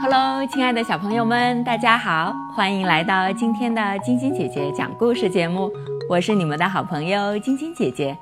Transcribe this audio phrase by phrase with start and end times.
[0.00, 5.70] Hello，亲爱的小朋友们，大家好，欢迎来到今天的晶晶姐姐讲故事节目，
[6.08, 8.16] 我是你们的好朋友晶晶姐姐。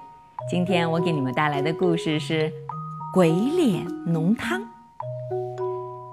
[0.50, 2.48] 今天我给你们带来的故事是
[3.14, 4.60] 《鬼脸浓汤》。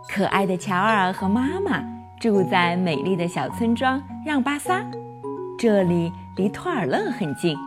[0.08, 1.84] 可爱的乔尔和妈妈
[2.20, 4.86] 住在美丽的小村庄让巴萨，
[5.58, 7.58] 这里离托尔勒很近。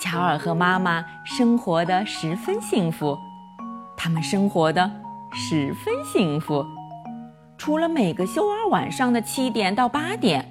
[0.00, 3.18] 乔尔和妈妈生活的十分幸福，
[3.98, 4.90] 他们生活的
[5.30, 6.64] 十分幸福。
[7.58, 10.48] 除了每个休二晚上的七点到八点，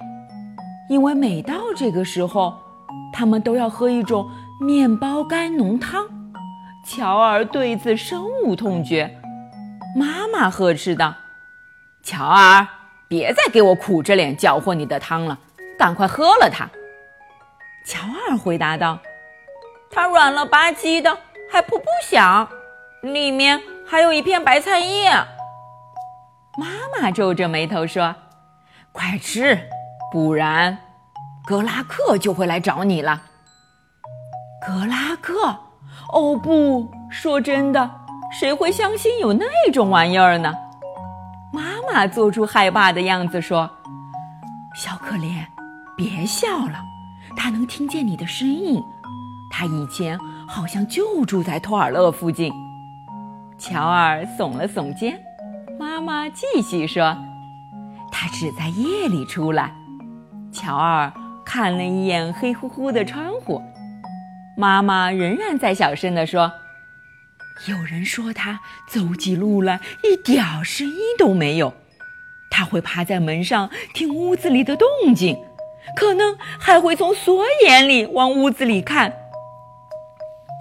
[0.88, 2.54] 因为每到这个时候，
[3.12, 4.30] 他们都要喝一种
[4.62, 6.06] 面包干浓汤。
[6.86, 9.20] 乔尔对此深恶痛绝。
[9.96, 11.16] 妈妈呵斥道
[12.06, 12.68] ：“乔尔，
[13.08, 15.40] 别再给我苦着脸搅和你的汤了，
[15.76, 16.70] 赶快喝了它。”
[17.84, 19.00] 乔尔回答道
[19.92, 21.18] ：“它软了吧唧的，
[21.52, 22.48] 还噗噗响，
[23.02, 25.12] 里面还有一片白菜叶。”
[26.58, 28.16] 妈妈皱着眉头说
[28.92, 29.58] ：“快吃，
[30.12, 30.78] 不然
[31.46, 33.22] 格拉克就会来找你了。”
[34.66, 35.58] 格拉克？
[36.14, 37.90] 哦，不说真的，
[38.40, 40.54] 谁会相信有那种玩意儿呢？
[41.52, 43.70] 妈妈做出害怕的样子说
[44.76, 45.46] ：“小可怜，
[45.98, 46.80] 别笑了，
[47.36, 48.84] 他能听见你的声音。
[49.60, 52.50] 他以前好像就住在托尔勒附近。”
[53.60, 55.20] 乔尔耸了耸肩。
[55.78, 57.14] 妈妈继续说
[58.10, 59.76] ：“他只在夜里出来。”
[60.54, 61.12] 乔尔
[61.46, 63.62] 看了一眼黑乎乎的窗户。
[64.56, 66.50] 妈妈仍然在小声地说
[67.68, 71.74] ：“有人说他走起路来一点声音都没有。
[72.50, 75.38] 他会趴在门上听屋子里的动静，
[75.98, 79.14] 可能还会从锁眼里往屋子里看。”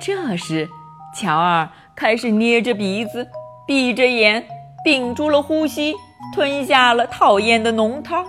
[0.01, 0.69] 这时，
[1.15, 3.29] 乔尔开始捏着鼻子，
[3.67, 4.47] 闭着眼。
[4.85, 5.95] 屏住了呼吸，
[6.33, 8.25] 吞下了讨厌的浓汤。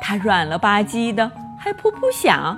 [0.00, 2.56] 它软了吧唧的，还噗噗响，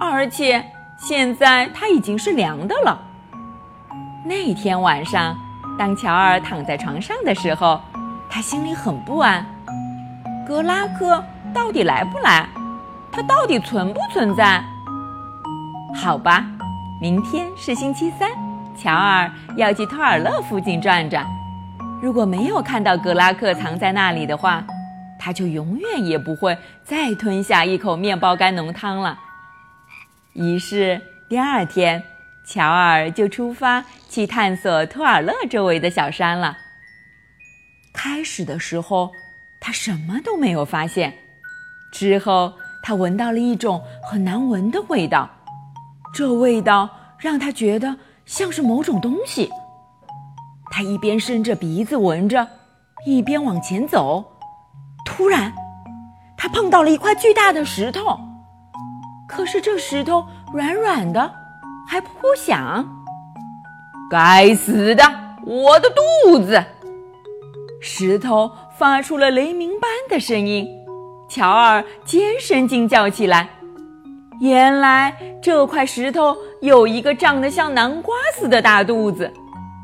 [0.00, 0.64] 而且
[0.98, 3.00] 现在它已经是凉的了。
[4.24, 5.36] 那天晚上，
[5.76, 7.80] 当乔尔躺在床上的时候，
[8.30, 9.44] 他心里很不安：
[10.46, 12.46] 格拉克到底来不来？
[13.10, 14.62] 他到底存不存在？
[15.94, 16.46] 好吧，
[17.02, 18.30] 明天是星期三，
[18.78, 21.26] 乔尔要去托尔勒附近转转。
[22.00, 24.64] 如果没有看到格拉克藏在那里的话，
[25.18, 29.18] 他就永远也不会再吞下一口面包干浓汤了。
[30.34, 32.00] 于是第二天，
[32.46, 36.56] 乔尔就出发去探索托尔勒周围的小山了。
[37.92, 39.10] 开始的时候，
[39.58, 41.12] 他什么都没有发现。
[41.90, 45.28] 之后，他闻到了一种很难闻的味道，
[46.12, 47.96] 这味道让他觉得
[48.26, 49.50] 像是某种东西。
[50.70, 52.46] 他一边伸着鼻子闻着，
[53.06, 54.24] 一边往前走。
[55.04, 55.52] 突然，
[56.36, 58.18] 他碰到了一块巨大的石头。
[59.28, 61.32] 可是这石头软软的，
[61.88, 62.86] 还噗噗响。
[64.10, 65.02] 该死的，
[65.46, 66.62] 我的肚子！
[67.80, 70.66] 石头发出了雷鸣般的声音。
[71.28, 73.48] 乔尔尖声惊叫起来。
[74.42, 79.32] 原来这块石头有一个长得像南瓜似的大肚子。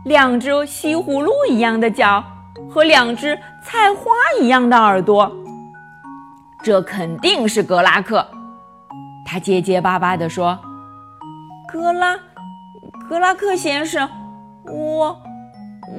[0.04, 2.24] 两只西葫芦一样的脚
[2.68, 4.10] 和两只菜花
[4.40, 5.30] 一样的耳朵，
[6.60, 8.26] 这肯定是格拉克。
[9.24, 10.58] 他结结巴巴地说
[11.72, 12.18] ：“格拉，
[13.08, 14.08] 格拉克先生，
[14.66, 15.16] 我，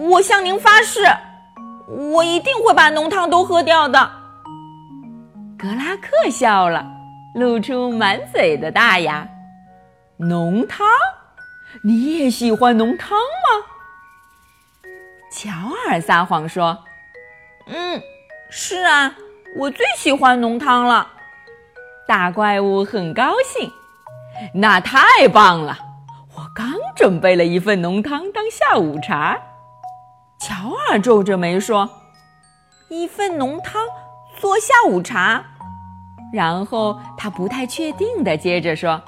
[0.10, 1.06] 我向您发誓，
[2.12, 4.12] 我一定会把浓汤都喝掉的。”
[5.58, 6.86] 格拉克笑了，
[7.36, 9.28] 露出满嘴的大牙。
[10.18, 10.88] 浓汤？
[11.84, 13.66] 你也喜欢浓汤吗？
[15.32, 15.52] 乔
[15.88, 16.86] 尔撒谎说
[17.68, 18.02] ：“嗯，
[18.50, 19.16] 是啊，
[19.56, 21.08] 我最喜欢浓汤了。”
[22.08, 23.72] 大怪物很高兴，
[24.56, 25.78] 那太棒了！
[26.36, 29.40] 我刚准备了一份浓汤当下午茶。
[30.40, 31.88] 乔尔皱着眉说
[32.90, 33.86] ：“一份浓汤
[34.40, 35.46] 做下午茶？”
[36.32, 39.02] 然后他不太确定的接着说：“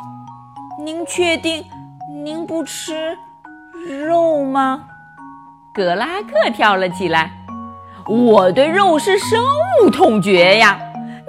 [0.83, 1.63] 您确定
[2.23, 3.17] 您不吃
[4.09, 4.83] 肉吗？”
[5.73, 7.31] 格拉克跳了起来，
[8.07, 10.79] 我对肉是深恶痛绝呀，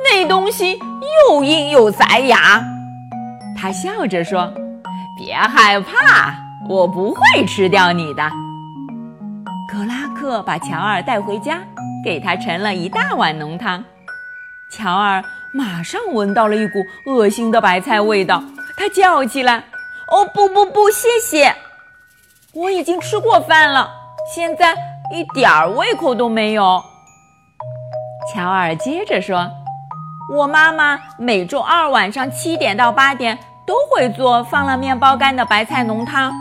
[0.02, 0.78] 那东西
[1.28, 2.60] 又硬又塞牙。
[3.56, 4.52] 他笑着说
[5.16, 6.34] ：“别害怕，
[6.68, 8.22] 我不会吃掉你的。”
[9.70, 11.60] 格拉克把乔尔带回家，
[12.04, 13.84] 给他盛了一大碗浓汤。
[14.70, 15.22] 乔尔
[15.54, 18.42] 马上闻到了一股恶心的白菜味道，
[18.76, 19.58] 他叫起来
[20.10, 21.54] ：“哦，不不不，谢谢，
[22.54, 23.90] 我已经吃过饭了。”
[24.34, 24.74] 现在
[25.12, 26.82] 一点儿胃口都没有。
[28.32, 29.50] 乔尔接着说
[30.32, 36.32] ：“我妈妈每周二晚上七点到八点都会做放了面包干的白菜浓汤。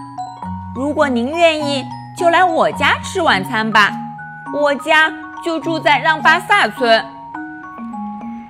[0.73, 1.83] 如果您愿意，
[2.17, 3.91] 就来我家吃晚餐吧。
[4.53, 5.11] 我家
[5.43, 7.03] 就住在让巴萨村。”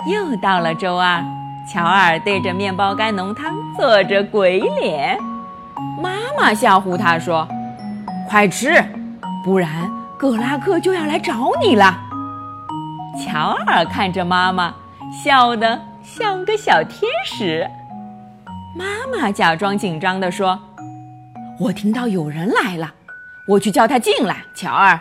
[0.07, 1.23] 又到了周二，
[1.71, 5.17] 乔尔对着面包干浓汤做着鬼脸。
[6.01, 7.47] 妈妈吓唬他说
[8.27, 8.83] ：“快吃，
[9.43, 11.99] 不然格拉克就要来找你了。”
[13.23, 14.73] 乔尔看着妈妈，
[15.23, 17.69] 笑得像个小天使。
[18.75, 20.59] 妈妈假装紧张地说
[21.59, 22.91] ：“我听到有人来了，
[23.47, 24.99] 我去叫他进来。”乔尔，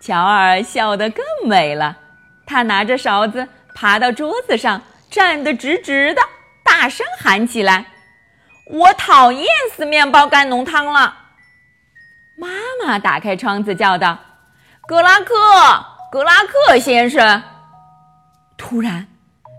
[0.00, 1.98] 乔尔笑得更美了。
[2.44, 4.80] 他拿着勺子爬到桌子上，
[5.10, 6.22] 站得直直的，
[6.64, 7.84] 大声喊起来。
[8.70, 9.46] 我讨厌
[9.76, 11.14] 死面包干浓汤了！
[12.38, 12.48] 妈
[12.82, 14.16] 妈打开窗子叫道
[14.88, 15.34] ：“格拉克，
[16.10, 17.42] 格拉克先生！”
[18.56, 19.06] 突然，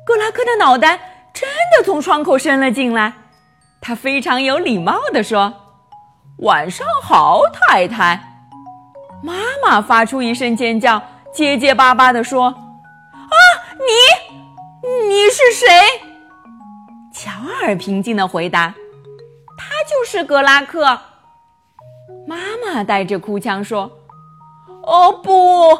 [0.03, 0.97] 格拉克的脑袋
[1.31, 1.47] 真
[1.77, 3.13] 的从窗口伸了进来。
[3.79, 5.53] 他非常有礼貌地说
[6.41, 8.19] ：“晚上好，太太。”
[9.21, 10.99] 妈妈发出一声尖叫，
[11.31, 12.53] 结结巴巴地说：“，
[13.87, 15.67] 你，你是谁？”
[17.13, 17.31] 乔
[17.63, 18.73] 尔平静地回答。
[19.57, 20.99] 他就是格拉克，
[22.27, 23.91] 妈妈带着哭腔说
[24.85, 25.77] ：“哦不，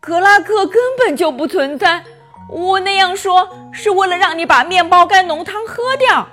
[0.00, 2.02] 格拉克根本就不存在。
[2.48, 6.26] 我那样说是为了让你把面包干浓汤喝掉。”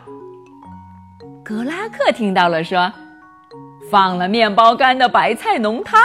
[1.44, 2.92] 格拉克听到了，说
[3.92, 6.02] ：“放了面包干的白菜浓汤，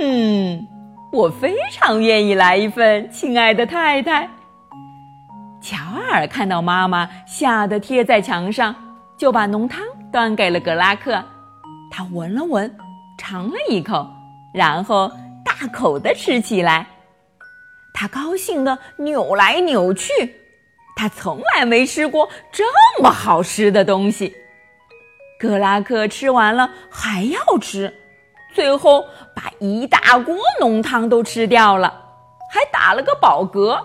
[0.00, 0.66] 嗯，
[1.12, 4.28] 我非常愿意来一份，亲爱的太太。”
[5.60, 5.76] 乔
[6.10, 8.74] 尔看到妈妈，吓得贴在墙上。
[9.14, 11.22] 就把浓汤端给了格拉克，
[11.92, 12.76] 他闻了闻，
[13.16, 14.04] 尝了一口，
[14.52, 15.08] 然后
[15.44, 16.84] 大口的吃起来。
[17.94, 20.10] 他高兴的扭来扭去，
[20.96, 22.64] 他从来没吃过这
[23.00, 24.34] 么好吃的东西。
[25.38, 27.94] 格拉克吃完了还要吃，
[28.52, 29.04] 最后
[29.34, 31.92] 把一大锅浓汤都吃掉了，
[32.50, 33.80] 还打了个饱嗝，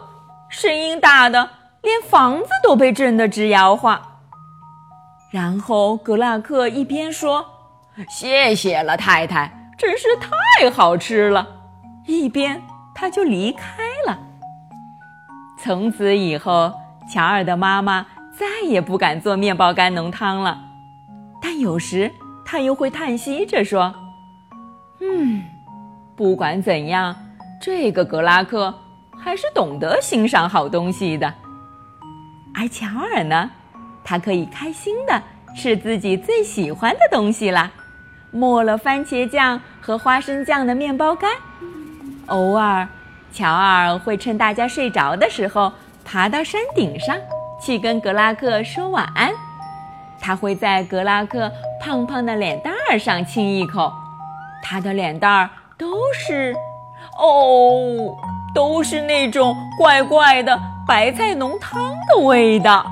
[0.49, 1.49] 声音大的
[1.81, 4.01] 连房子都被震得直摇晃。
[5.31, 7.45] 然后格拉克一边说
[8.09, 11.47] ：“谢谢了，太太，真是太好吃了。”
[12.07, 12.61] 一边
[12.95, 14.17] 他就离开了。
[15.59, 16.71] 从此以后，
[17.11, 18.05] 乔尔的妈妈
[18.37, 20.57] 再也不敢做面包干浓汤了。
[21.41, 22.11] 但有时
[22.45, 23.93] 他又会叹息着说
[24.99, 25.43] ：“嗯，
[26.15, 27.15] 不管怎样，
[27.61, 28.73] 这个格拉克
[29.17, 31.33] 还是懂得欣赏好东西的。”
[32.55, 33.51] 而乔尔呢？
[34.03, 35.21] 他可以开心的
[35.55, 37.69] 吃自己最喜欢的东西啦，
[38.31, 41.29] 抹了番茄酱和花生酱的面包干。
[42.27, 42.87] 偶尔，
[43.31, 45.71] 乔尔会趁大家睡着的时候
[46.05, 47.17] 爬到山顶上
[47.61, 49.31] 去跟格拉克说晚安。
[50.19, 53.93] 他会在格拉克胖胖的脸蛋儿上亲一口，
[54.61, 56.55] 他的脸蛋儿都是，
[57.17, 58.15] 哦，
[58.53, 62.85] 都是那种怪怪的白菜浓汤的味道。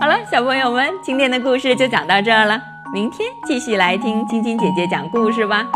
[0.00, 2.60] 好了，小朋友们，今天的故事就讲到这儿了。
[2.92, 5.66] 明天继续来听晶晶姐姐讲故事吧。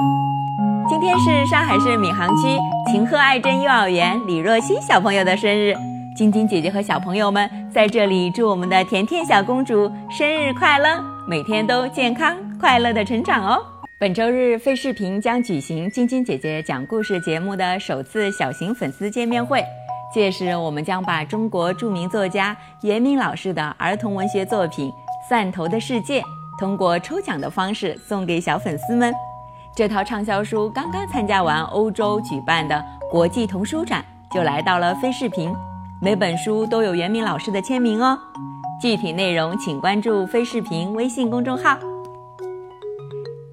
[0.88, 2.58] 今天是上海市闵行区
[2.90, 5.75] 秦鹤爱珍幼儿园李若曦小朋友的生日，
[6.16, 13.77] 晶晶姐姐和小朋友们在这里祝我们的甜甜小公主生日快乐，每天都健康快乐的成长哦。
[14.00, 19.61] 本周日，费视频将举行晶晶姐姐讲故事节目的首次小型粉丝见面会。
[20.14, 24.88] 届时，我们将把中国著名作家严明老师的儿童文学作品
[25.28, 26.21] 《蒜头的世界》
[26.61, 29.12] 通过抽奖的方式送给小粉丝们。
[29.75, 35.52] 这套畅销书刚刚参加完欧洲举办的国际童书展，就来到了飞视频。
[36.00, 38.17] 每本书都有严明老师的签名哦。
[38.81, 41.76] 具体内容请关注飞视频微信公众号。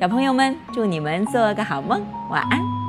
[0.00, 2.79] 小朋友们，祝你们做个好梦，晚安。